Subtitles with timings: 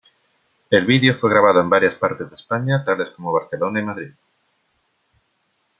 [0.71, 4.11] El vídeo fue grabado en varias partes de España tales como Barcelona y Madrid.